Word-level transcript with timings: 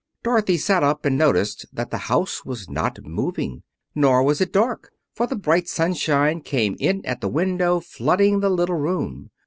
Dorothy 0.23 0.57
sat 0.57 0.81
up 0.81 1.05
and 1.05 1.15
noticed 1.15 1.67
that 1.71 1.91
the 1.91 1.99
house 2.09 2.43
was 2.43 2.67
not 2.67 2.97
moving; 3.05 3.61
nor 3.93 4.23
was 4.23 4.41
it 4.41 4.51
dark, 4.51 4.91
for 5.13 5.27
the 5.27 5.35
bright 5.35 5.69
sunshine 5.69 6.41
came 6.41 6.75
in 6.79 7.05
at 7.05 7.21
the 7.21 7.29
window, 7.29 7.79
flooding 7.79 8.39
the 8.39 8.49
little 8.49 8.77
room. 8.77 9.29